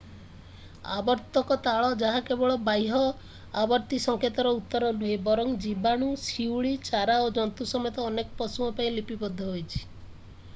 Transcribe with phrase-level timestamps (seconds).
[0.93, 3.03] ଆବର୍ତ୍ତକ ତାଳ ଯାହା କେବଳ ବାହ୍ୟ
[3.65, 9.51] ଆବର୍ତ୍ତି ସଂକେତର ଉତ୍ତର ନୁହେଁ ବରଂ ଜୀବାଣୁ ଶିଉଳି ଚାରା ଓ ଜନ୍ତୁ ସମେତ ଅନେକ ପଶୁଙ୍କ ପାଇଁ ଲିପିବଦ୍ଧ
[9.53, 9.87] ହୋଇଛି